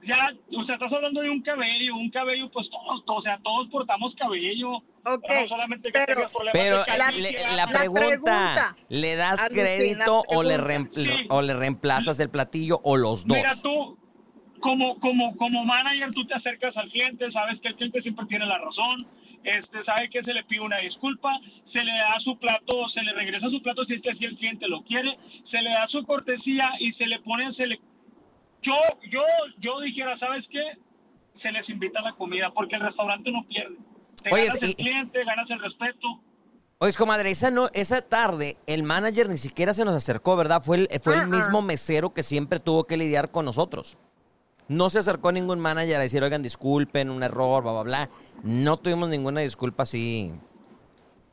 [0.08, 3.67] Ya, o sea, estás hablando de un cabello, un cabello, pues todos, o sea, todos
[3.67, 4.78] portamos cabello.
[5.04, 7.50] Ok, no solamente que pero- problemas Pero de la, le- ¿verdad?
[7.50, 8.78] la La pregunta, pregunta.
[8.89, 10.74] ¿le das Alucina, crédito o le, pregunta.
[10.74, 11.28] reempl- Sí.
[11.30, 13.38] o le reemplazas el platillo o los dos?
[13.38, 13.98] Mira, tú,
[14.62, 18.46] como, como, como manager, tú te acercas al cliente, sabes que el cliente siempre tiene
[18.46, 19.08] la razón,
[19.43, 23.13] este, sabe que se le pide una disculpa, se le da su plato, se le
[23.13, 26.04] regresa su plato si es que así el cliente lo quiere, se le da su
[26.06, 27.82] cortesía y se le pone, se le...
[28.62, 28.76] Yo,
[29.10, 29.22] yo,
[29.60, 30.78] yo dijera, ¿sabes qué?
[31.34, 33.76] Se les invita a la comida porque el restaurante no pierde.
[34.24, 36.22] Te Oye, ganas el y- cliente, ganas el respeto.
[36.80, 40.62] Oye, comadre, esa, no, esa tarde el manager ni siquiera se nos acercó, ¿verdad?
[40.63, 43.98] Fue el, fue el mismo mesero que siempre tuvo que lidiar con nosotros.
[44.67, 48.10] No se acercó ningún manager a decir, oigan, disculpen, un error, bla, bla, bla.
[48.43, 50.32] No tuvimos ninguna disculpa así.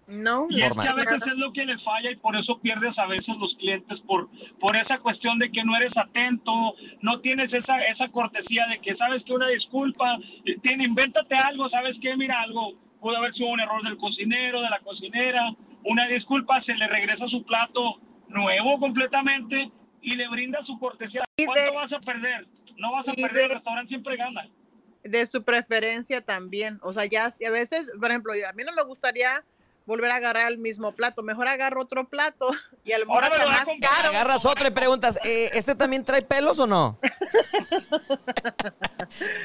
[0.06, 2.98] No, Y es que a veces es lo que les falla y por eso pierdes
[2.98, 4.28] a veces los clientes por,
[4.60, 8.94] por esa cuestión de que no eres atento, no tienes esa, esa cortesía de que
[8.94, 13.48] sabes que una disculpa, eh, tiene, invéntate algo, sabes que mira algo, pudo haber sido
[13.48, 15.50] un error del cocinero, de la cocinera,
[15.84, 19.70] una disculpa, se le regresa su plato nuevo completamente
[20.02, 21.24] y le brinda su cortesía.
[21.46, 22.46] ¿Cuánto de- vas a perder?
[22.76, 24.48] No vas a perder, el de- restaurante siempre gana.
[25.02, 26.78] de su preferencia también.
[26.82, 29.44] O sea, ya a veces, por ejemplo, a mí no me gustaría
[29.86, 31.22] volver a agarrar el mismo plato.
[31.22, 32.50] Mejor agarro otro plato
[32.84, 34.08] y a lo mejor Ahora me lo más caro.
[34.08, 36.98] Agarras otro y preguntas, eh, ¿este también trae pelos o no?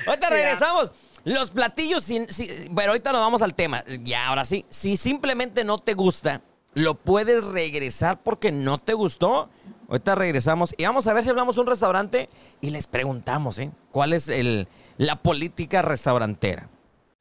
[0.08, 0.92] ahorita regresamos.
[1.26, 3.84] Los platillos, sin, si- pero ahorita nos vamos al tema.
[4.04, 4.66] Ya, ahora sí.
[4.70, 6.42] Si simplemente no te gusta,
[6.74, 9.50] ¿lo puedes regresar porque no te gustó?
[9.90, 12.30] Ahorita regresamos y vamos a ver si hablamos a un restaurante
[12.62, 13.72] y les preguntamos, ¿eh?
[13.92, 16.70] ¿Cuál es el, la política restaurantera?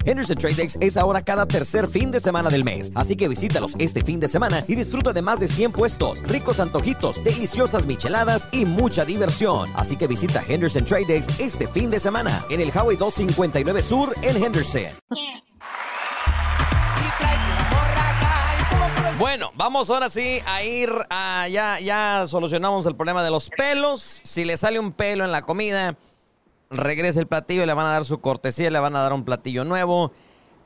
[0.08, 3.74] Henderson Trade Days es ahora cada tercer fin de semana del mes, así que visítalos
[3.78, 8.48] este fin de semana y disfruta de más de 100 puestos, ricos antojitos, deliciosas micheladas
[8.50, 9.68] y mucha diversión.
[9.76, 14.14] Así que visita Henderson Trade Days este fin de semana en el Highway 259 Sur
[14.22, 14.96] en Henderson.
[19.18, 24.22] Bueno, vamos ahora sí a ir a ya ya solucionamos el problema de los pelos.
[24.22, 25.96] Si le sale un pelo en la comida,
[26.70, 29.64] regresa el platillo, le van a dar su cortesía, le van a dar un platillo
[29.64, 30.12] nuevo.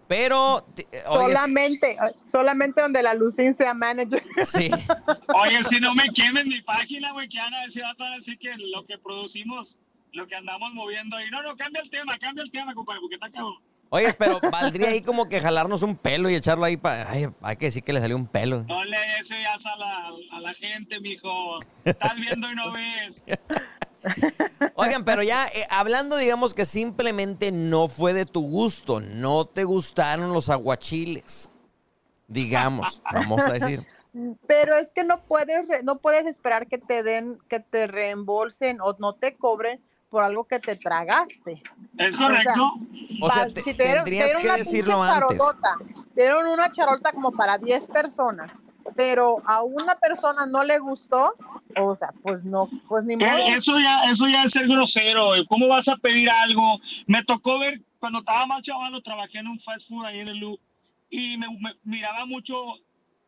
[0.09, 4.23] Pero oye, Solamente, solamente donde la Lucín sea manager.
[4.45, 4.71] sí.
[5.43, 8.37] Oye, si no me quemen mi página, güey, que van a decir, van a decir
[8.39, 9.79] que lo que producimos,
[10.13, 11.31] lo que andamos moviendo ahí.
[11.31, 13.55] No, no, cambia el tema, cambia el tema, compadre, porque está cabrón.
[13.89, 17.11] Oye, pero valdría ahí como que jalarnos un pelo y echarlo ahí para.
[17.11, 18.65] Ay, hay que decir que le salió un pelo.
[18.65, 21.59] No le deseas a la, a la gente, mijo.
[21.85, 23.25] Estás viendo y no ves.
[24.75, 29.65] Oigan, pero ya eh, hablando, digamos que simplemente no fue de tu gusto, no te
[29.65, 31.51] gustaron los aguachiles.
[32.29, 33.85] Digamos, vamos a decir.
[34.47, 38.95] Pero es que no puedes, no puedes esperar que te den, que te reembolsen o
[38.99, 41.63] no te cobren por algo que te tragaste.
[41.99, 42.75] ¿Es correcto?
[43.23, 45.39] O sea, te- si te dieron- te tendrías dieron que una decirlo antes.
[45.39, 45.77] charolota,
[46.15, 48.51] Te dieron una charolta como para 10 personas,
[48.97, 51.35] pero a una persona no le gustó,
[51.77, 53.29] o sea, pues no, pues ni modo.
[53.29, 55.31] Eh, Eso ya, eso ya es ser grosero.
[55.49, 56.81] ¿Cómo vas a pedir algo?
[57.07, 60.39] Me tocó ver, cuando estaba más chavalo, trabajé en un fast food ahí en el
[60.39, 60.61] Loop
[61.11, 62.57] y me, me miraba mucho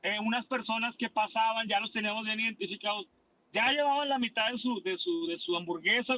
[0.03, 3.07] eh, unas personas que pasaban, ya los teníamos bien identificados,
[3.53, 6.14] ya llevaban la mitad de su, de su, de su hamburguesa.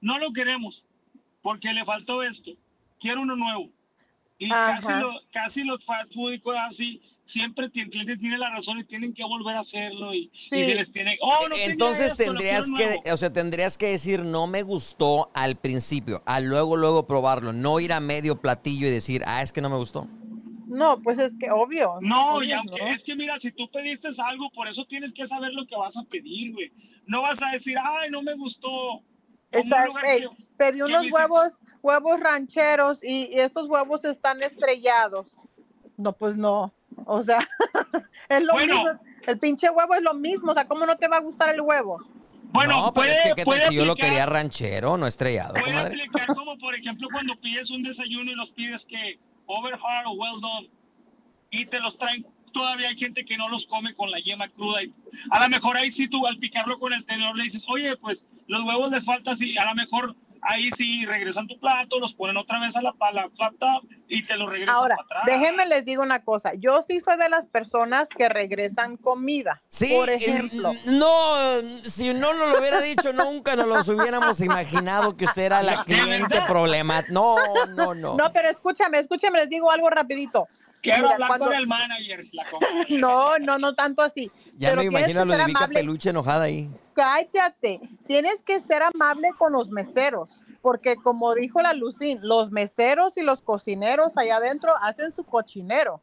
[0.00, 0.84] No lo queremos
[1.42, 2.50] porque le faltó esto.
[3.00, 3.70] Quiero uno nuevo.
[4.38, 8.50] Y casi, lo- casi los fast food y cosas así, siempre el cliente tiene la
[8.50, 11.18] razón y tienen que volver a hacerlo y, se les tiene...
[11.22, 13.02] "Oh, no Entonces esto, tendrías que, nuevo".
[13.12, 17.80] o sea, tendrías que decir no me gustó al principio, a luego luego probarlo, no
[17.80, 20.06] ir a medio platillo y decir, ah, es que no me gustó.
[20.66, 21.94] No, pues es que obvio.
[22.00, 22.88] No, obvio, y aunque ¿no?
[22.88, 25.96] es que mira, si tú pediste algo, por eso tienes que saber lo que vas
[25.96, 26.72] a pedir, güey.
[27.06, 28.68] No vas a decir, ay, no me gustó.
[28.68, 29.02] Como
[29.52, 31.48] un Está- lugar ey, que- pedí unos dice- huevos,
[31.80, 35.36] huevos rancheros y, y estos huevos están estrellados.
[35.96, 36.72] No, pues no.
[37.06, 37.46] O sea,
[38.28, 38.74] es lo Bueno.
[38.84, 39.00] mismo.
[39.26, 40.52] El pinche huevo es lo mismo.
[40.52, 41.98] O sea, ¿cómo no te va a gustar el huevo?
[42.52, 45.06] Bueno, no, pero puede, es que ¿qué tal puede si yo lo quería ranchero, no
[45.08, 46.02] estrellado, Puede comadre?
[46.02, 50.12] aplicar como, por ejemplo, cuando pides un desayuno y los pides que over hard o
[50.12, 50.70] well done
[51.50, 52.24] y te los traen.
[52.52, 54.84] Todavía hay gente que no los come con la yema cruda.
[54.84, 54.92] Y
[55.30, 58.24] a lo mejor ahí sí tú al picarlo con el tenedor le dices, oye, pues
[58.46, 59.58] los huevos le falta sí.
[59.58, 60.14] A lo mejor
[60.46, 63.28] ahí sí regresan tu plato, los ponen otra vez a la, a la
[63.58, 65.40] top y te lo regresan Ahora, para atrás.
[65.40, 66.52] déjenme les digo una cosa.
[66.54, 69.62] Yo sí soy de las personas que regresan comida.
[69.68, 70.72] Sí, Por eh, ejemplo.
[70.86, 71.34] no,
[71.84, 75.78] si no nos lo hubiera dicho nunca, nos los hubiéramos imaginado que usted era la
[75.78, 77.12] ¿De cliente problemática.
[77.12, 77.36] No,
[77.74, 78.14] no, no.
[78.16, 80.48] No, pero escúchame, escúchame, les digo algo rapidito.
[80.84, 82.26] Quiero Mira, hablar cuando- con el manager.
[82.32, 82.44] La.
[82.90, 84.30] No, no, no tanto así.
[84.58, 85.74] Ya pero me imagino a amable.
[85.74, 86.70] Peluche enojada ahí.
[86.94, 90.30] Cállate, tienes que ser amable con los meseros,
[90.62, 96.02] porque como dijo la Lucín, los meseros y los cocineros allá adentro hacen su cochinero.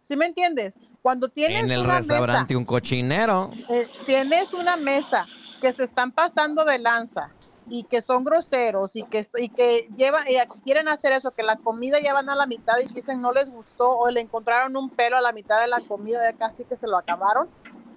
[0.00, 0.74] ¿Sí me entiendes?
[1.02, 3.52] Cuando tienes En el una restaurante un cochinero.
[3.68, 5.26] eh, tienes una mesa
[5.60, 7.30] que se están pasando de lanza
[7.68, 11.56] y que son groseros y que y que llevan y quieren hacer eso, que la
[11.56, 14.90] comida ya van a la mitad y dicen no les gustó o le encontraron un
[14.90, 17.48] pelo a la mitad de la comida, ya casi que se lo acabaron.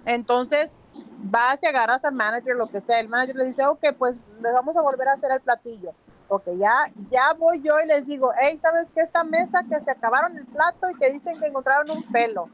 [0.04, 0.72] Entonces,
[1.18, 3.00] vas y agarras al manager, lo que sea.
[3.00, 5.92] El manager le dice, ok, pues les vamos a volver a hacer el platillo.
[6.28, 6.72] Ok, ya,
[7.10, 9.00] ya voy yo y les digo, hey, ¿sabes qué?
[9.02, 12.48] Esta mesa que se acabaron el plato y que dicen que encontraron un pelo.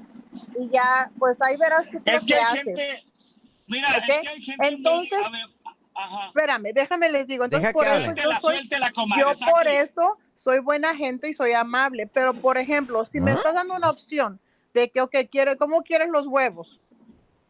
[0.59, 2.63] Y ya, pues ahí verás qué Es que hay haces.
[2.65, 3.05] gente.
[3.67, 4.05] Mira, ¿Ok?
[4.09, 4.71] es que hay gente.
[4.71, 5.47] muy- Entonces- a ver,
[5.95, 6.27] ajá.
[6.29, 7.45] Espérame, déjame les digo.
[7.45, 8.07] Entonces, Deja por que eso hable.
[8.07, 12.07] yo Suéltela, soy, suéltela, comadre, yo por eso soy buena gente y soy amable.
[12.07, 14.41] Pero, por ejemplo, si me estás dando una opción
[14.75, 16.81] de que, ok, quiero, ¿cómo quieres los huevos?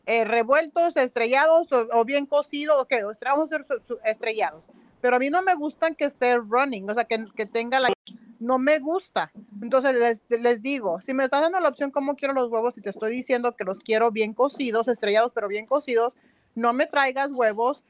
[0.07, 2.76] Eh, ¿Revueltos, estrellados o, o bien cocidos?
[2.81, 2.92] Ok,
[3.24, 3.66] vamos a ser
[4.05, 4.64] estrellados.
[5.00, 7.92] Pero a mí no me gustan que esté running, o sea, que, que tenga la...
[8.40, 9.31] No me gusta.
[9.61, 12.81] Entonces les, les digo, si me estás dando la opción cómo quiero los huevos y
[12.81, 16.12] te estoy diciendo que los quiero bien cocidos, estrellados, pero bien cocidos,
[16.57, 17.85] no me traigas huevos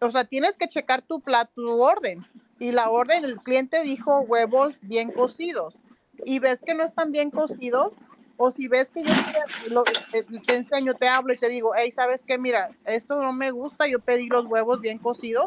[0.00, 2.24] o sea, tienes que checar tu plato, tu orden.
[2.58, 5.74] Y la orden, el cliente dijo huevos bien cocidos.
[6.24, 7.92] Y ves que no están bien cocidos,
[8.36, 11.72] o si ves que yo te, lo- te- te enseño, te hablo y te digo,
[11.76, 12.38] hey, ¿sabes qué?
[12.38, 15.46] Mira, esto no me gusta, yo pedí los huevos bien cocidos.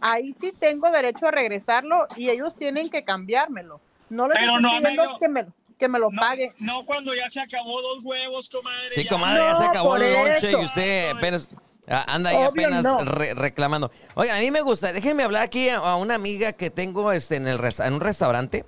[0.00, 3.80] Ahí sí tengo derecho a regresarlo y ellos tienen que cambiármelo.
[4.10, 5.18] No les Pero estoy no, amigo.
[5.18, 5.46] que me,
[5.78, 6.52] que me lo No, paguen.
[6.58, 8.90] no cuando ya se acabó dos huevos, comadre.
[8.90, 9.10] Sí, ya.
[9.10, 11.48] comadre, ya se No, acabó el lonche y usted apenas...
[11.88, 13.04] Ah, Anda ahí Obvio apenas no.
[13.04, 13.90] re- reclamando.
[14.14, 17.46] Oigan, a mí me gusta, déjenme hablar aquí a, una amiga que tengo este, en,
[17.46, 18.64] el en un restaurante.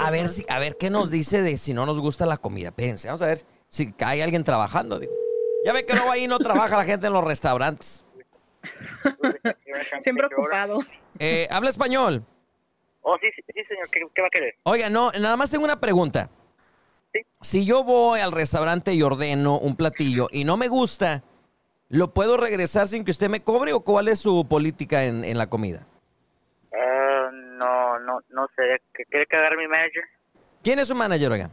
[0.00, 2.68] A ver, si, a ver qué nos dice de si no nos gusta la comida.
[2.68, 4.98] Espérense, vamos a ver si hay alguien trabajando.
[5.00, 5.12] digo.
[5.64, 8.04] Ya ve que luego ahí no trabaja la gente en los restaurantes.
[10.00, 10.80] Siempre ocupado.
[11.18, 12.24] Eh, ¿Habla español?
[13.02, 13.88] Oh, sí, sí, sí, señor.
[13.90, 14.54] ¿Qué, qué va a querer?
[14.64, 16.30] Oiga, no, nada más tengo una pregunta.
[17.12, 17.20] Sí.
[17.40, 21.22] Si yo voy al restaurante y ordeno un platillo y no me gusta,
[21.88, 25.38] ¿lo puedo regresar sin que usted me cobre o cuál es su política en, en
[25.38, 25.86] la comida?
[26.72, 28.62] Ah, no, no, no sé.
[28.94, 30.02] ¿Qué- ¿Quiere que agarre mi manager?
[30.62, 31.50] ¿Quién es su manager, oiga?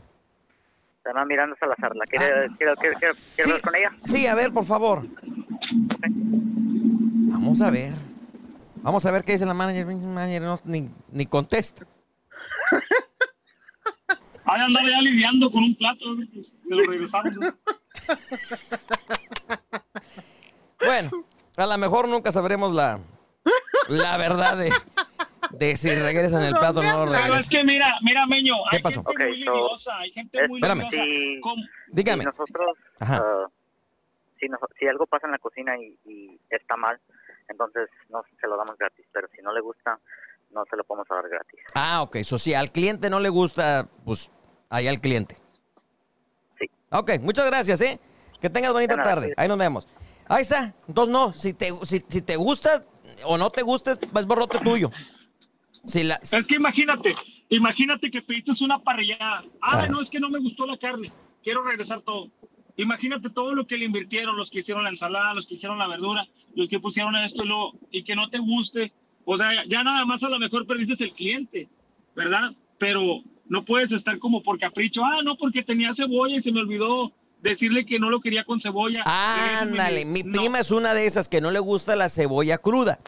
[1.04, 1.96] Se llama Miranda Salazar.
[1.96, 2.26] ¿La quiere,
[2.58, 3.92] quiere, quiere, quiere- quiere Sí, hablar con ella?
[4.06, 5.04] sí, a ver, por favor.
[7.30, 7.94] Vamos a ver.
[8.82, 9.86] Vamos a ver qué dice la manager.
[9.88, 11.86] La manager no- ni, ni contesta.
[14.48, 16.06] Ahí andaba ya lidiando con un plato.
[16.62, 17.36] Se lo regresaron.
[19.96, 20.86] ¿no?
[20.86, 21.12] Bueno,
[21.58, 23.00] a lo mejor nunca sabremos la,
[23.88, 24.72] la verdad de,
[25.52, 27.50] de si regresan el plato o no lo Pero es regresan.
[27.50, 29.04] que mira, mira, Meño, ¿Qué hay pasó?
[29.04, 30.78] gente Ok, muy so- lidiosa, hay gente muy Espérame.
[30.80, 31.04] lidiosa.
[31.04, 31.40] Sí.
[31.42, 32.24] Como- Dígame.
[32.24, 33.18] Si nosotros, Ajá.
[33.24, 33.48] ah,
[34.40, 37.00] si, nos- si algo pasa en la cocina y, y está mal,
[37.48, 39.06] entonces no se lo damos gratis.
[39.14, 39.98] Pero si no le gusta,
[40.52, 41.60] no se lo podemos dar gratis.
[41.74, 42.18] Ah, ok.
[42.24, 44.30] So, si al cliente no le gusta, pues
[44.70, 45.38] allá al cliente.
[46.60, 46.70] Sí.
[46.92, 48.00] Ok, muchas gracias, ¿eh?
[48.46, 49.28] Que tengas bonita nada, tarde.
[49.30, 49.34] sí.
[49.38, 49.88] Ahí nos vemos.
[50.28, 50.76] Ahí está.
[50.88, 52.84] Entonces, no, si te, si, si te gusta
[53.24, 54.92] o no te gusta, es borrote tuyo.
[55.84, 57.16] Si la, Es que imagínate,
[57.50, 59.44] imagínate que pediste una parrillada.
[59.64, 59.88] Ah, Ah.
[59.90, 61.12] no, es que no me gustó la carne.
[61.42, 62.30] Quiero regresar todo.
[62.78, 65.88] Imagínate todo lo que le invirtieron, los que hicieron la ensalada, los que hicieron la
[65.88, 68.94] verdura, los que pusieron esto y luego, y que no te guste.
[69.26, 71.68] O sea, ya nada más a lo mejor perdiste el cliente,
[72.16, 72.52] ¿verdad?
[72.78, 75.04] Pero no puedes estar como por capricho.
[75.04, 77.12] Ah, no, porque tenía cebolla y se me olvidó
[77.50, 79.04] decirle que no lo quería con cebolla.
[79.06, 80.34] Ándale, mi No.
[80.42, 83.00] prima es una de esas que no le gusta la cebolla cruda.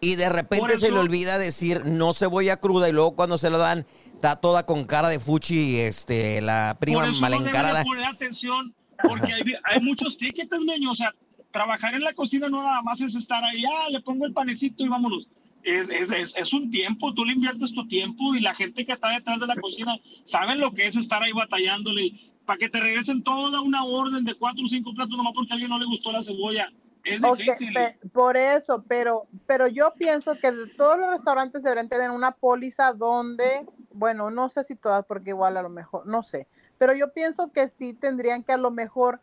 [0.00, 3.58] Y de repente se le olvida decir no cebolla cruda y luego cuando se lo
[3.58, 8.04] dan está toda con cara de fuchi, este, la prima Por eso mal no poner
[8.04, 10.90] atención, porque hay, hay muchos tickets, meño.
[10.90, 11.14] O sea,
[11.52, 14.84] trabajar en la cocina no nada más es estar ahí, ah, le pongo el panecito
[14.84, 15.28] y vámonos.
[15.62, 18.90] Es, es, es, es un tiempo, tú le inviertes tu tiempo y la gente que
[18.92, 22.12] está detrás de la cocina saben lo que es estar ahí batallándole
[22.46, 25.54] para que te regresen toda una orden de cuatro o cinco platos nomás porque a
[25.54, 26.68] alguien no le gustó la cebolla.
[27.04, 27.74] Es difícil.
[27.74, 32.30] pe- por eso, pero, pero yo pienso que de todos los restaurantes deberían tener una
[32.32, 36.46] póliza donde, bueno, no sé si todas, porque igual a lo mejor, no sé,
[36.78, 39.20] pero yo pienso que sí tendrían que a lo mejor,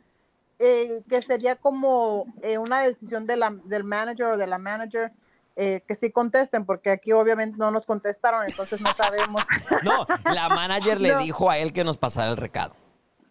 [0.60, 5.14] eh, que sería como eh, una decisión de la, del manager o de la manager,
[5.56, 9.44] eh, que sí contesten, porque aquí obviamente no nos contestaron, entonces no sabemos.
[9.84, 11.20] No, la manager le No.
[11.20, 12.76] dijo a él que nos pasara el recado.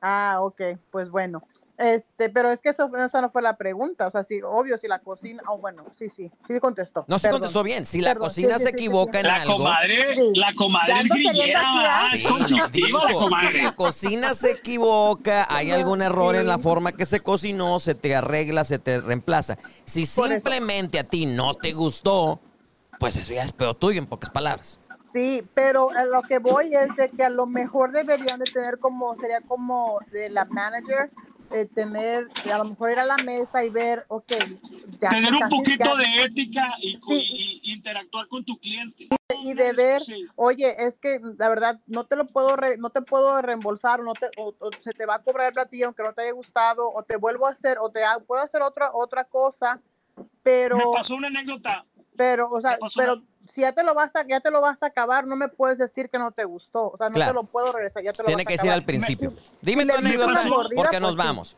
[0.01, 1.43] Ah, ok, pues bueno.
[1.77, 4.09] Este, pero es que eso, esa no fue la pregunta.
[4.09, 5.45] O sea, sí, obvio, si la cocina.
[5.47, 7.05] Oh, bueno, sí, sí, sí contestó.
[7.07, 7.41] No se Perdón.
[7.41, 7.87] contestó bien.
[7.87, 9.19] Si la Perdón, cocina sí, sí, se sí, sí, equivoca sí.
[9.21, 9.57] en la algo.
[9.59, 10.31] comadre, Sí.
[10.35, 13.63] la comadre es grillera, ah, es Sí, no, digo, la si comadre.
[13.63, 18.17] la cocina se equivoca, hay algún error en la forma que se cocinó, se te
[18.17, 19.57] arregla, se te reemplaza.
[19.85, 20.35] Si Por eso.
[20.35, 22.41] simplemente a ti no te gustó,
[22.99, 24.81] pues eso ya es peor tuyo, en pocas palabras.
[25.19, 28.79] Sí, pero a lo que voy es de que a lo mejor deberían de tener
[28.79, 31.11] como, sería como de la manager,
[31.51, 34.31] eh, tener, a lo mejor ir a la mesa y ver, ok,
[35.01, 35.11] ya.
[35.11, 37.03] Tener un poquito ya- de ética y, Sí.
[37.09, 39.09] y- y interactuar con tu cliente.
[39.41, 40.27] y de ver, Sí.
[40.37, 44.15] oye, es que la verdad no te lo puedo re- no te puedo reembolsar, no
[44.15, 46.91] te, o, o se te va a cobrar el platillo aunque no te haya gustado,
[46.93, 49.81] o te vuelvo a hacer, o te ha- puedo hacer otra otra cosa,
[50.43, 51.87] pero Me pasó una anécdota.
[52.17, 54.83] pero, o sea, pero una- si ya te lo vas a, ya te lo vas
[54.83, 57.33] a acabar, no me puedes decir que no te gustó, o sea, no Claro.
[57.33, 59.31] te lo puedo regresar, ya te lo Tiene vas a que decir al principio.
[59.33, 60.43] Me- Dime tu anécdota,
[60.77, 61.57] porque nos pues vamos.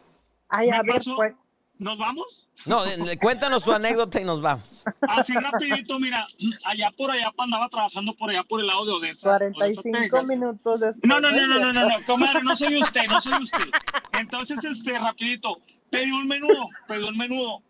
[0.49, 1.47] Ay, a ver, pues.
[1.79, 2.47] ¿Nos vamos?
[2.67, 4.85] No, de- de- cuéntanos tu anécdota y nos vamos.
[5.09, 6.27] Así rapidito, mira,
[6.67, 9.29] allá por allá andaba trabajando por allá por el lado de Odessa.
[9.39, 10.29] 45 Odessa, Texas.
[10.29, 11.09] minutos después.
[11.09, 11.61] No, no, no, no, ¿eh?
[11.61, 13.59] no, no, no, comadre, no soy usted, no soy usted.
[14.21, 15.57] Entonces, este, rapidito,
[15.89, 17.63] pedí un menudo, pedí un menudo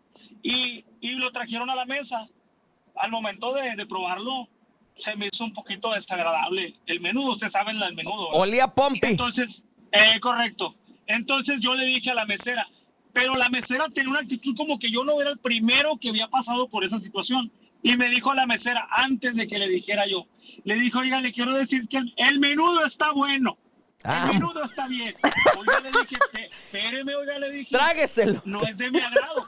[0.43, 2.25] y, y lo trajeron a la mesa.
[2.95, 4.47] Al momento de, de probarlo,
[4.97, 8.29] se me hizo un poquito desagradable el menudo, usted sabe el menudo.
[8.29, 8.41] ¿verdad?
[8.41, 8.99] Olía Pompi.
[9.07, 10.75] Entonces, eh, correcto.
[11.07, 12.67] Entonces yo le dije a la mesera,
[13.13, 16.27] pero la mesera tenía una actitud como que yo no era el primero que había
[16.27, 17.51] pasado por esa situación.
[17.83, 20.27] Y me dijo la mesera, antes de que le dijera yo,
[20.63, 23.57] le dijo, oiga, le quiero decir que el, menudo está bueno.
[24.03, 24.27] Ah.
[24.27, 25.15] El menudo está bien.
[25.57, 27.69] Oiga, le dije, "Pe- espéreme, oiga, le dije.
[27.75, 28.41] Trágueselo.
[28.45, 29.45] No es de mi agrado.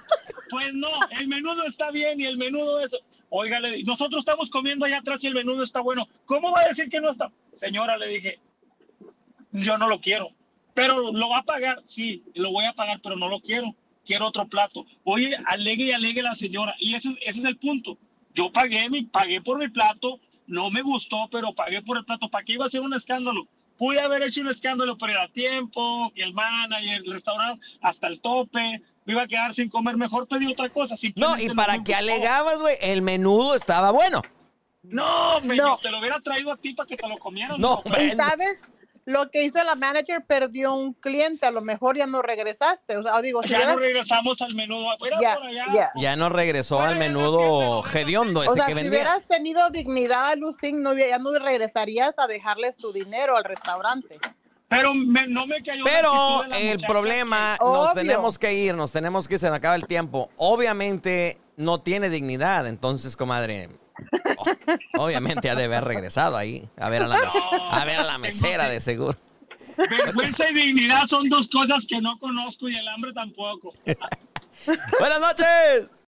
[0.53, 2.95] Pues no, el menudo está bien y el menudo es...
[3.29, 6.07] Oiga, le nosotros estamos comiendo allá atrás y el menudo está bueno.
[6.25, 7.31] ¿Cómo va a decir que no está?
[7.53, 8.39] Señora, le dije,
[9.51, 10.27] yo no lo quiero.
[10.75, 13.73] Pero lo va a pagar, sí, lo voy a pagar, pero no lo quiero.
[14.05, 14.85] quiero otro plato.
[15.03, 16.75] Oye, alegue y alegue la señora.
[16.77, 17.97] Y ese, ese es el punto.
[18.35, 22.29] Yo pagué, mi, pagué por mi plato, no me gustó, pero pagué por el plato.
[22.29, 23.47] ¿Para qué iba a ser un escándalo?
[23.75, 28.21] Pude haber hecho un escándalo, pero era tiempo, y el manager, el restaurante, hasta el
[28.21, 28.83] tope.
[29.05, 29.97] Me iba a quedar sin comer.
[29.97, 30.95] Mejor pedí otra cosa.
[31.15, 34.21] No, y para que alegabas, güey, el menudo estaba bueno.
[34.83, 35.77] No, me, No.
[35.81, 37.57] te lo hubiera traído a ti para que te lo comieras.
[37.57, 38.15] No, Y hombre.
[38.15, 38.61] sabes,
[39.05, 42.97] lo que hizo la manager perdió un cliente, a lo mejor ya no regresaste.
[42.97, 44.85] O sea, digo, si Ya no regresamos al menú.
[45.05, 45.65] Era Ya, por allá.
[45.73, 45.91] ya.
[45.95, 48.91] Ya no regresó al no menudo hediondo o ese sea, que si vendía.
[48.91, 54.19] hubieras tenido dignidad, Lucín, no, ya no regresarías a dejarles tu dinero al restaurante.
[54.77, 56.11] Pero me- no me cayó Pero
[56.41, 57.93] actitud de la el problema, que- nos Obvio.
[57.93, 60.29] tenemos que ir, nos tenemos que ir, se nos acaba el tiempo.
[60.37, 63.69] Obviamente no tiene dignidad, entonces, comadre.
[64.95, 66.67] o- obviamente ha de haber regresado ahí.
[66.77, 69.17] A ver a la, No, a, ver a la mesera, que- de seguro.
[69.77, 73.73] Vergüenza y dignidad son dos cosas que no conozco y el hambre tampoco.
[74.99, 75.87] Buenas noches.